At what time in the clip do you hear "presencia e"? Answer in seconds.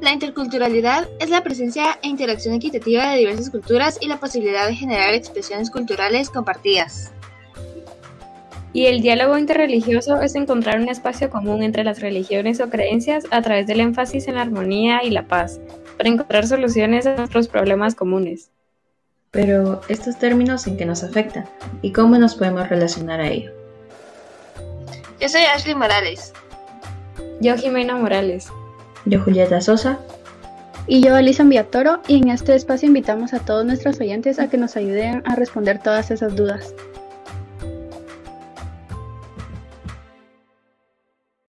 1.42-2.08